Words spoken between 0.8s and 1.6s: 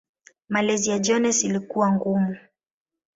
ya Jones